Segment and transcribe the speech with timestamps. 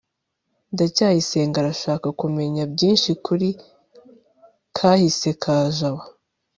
[0.73, 3.49] ndacyayisenga arashaka kumenya byinshi kuri
[4.77, 6.01] kahise ka jabo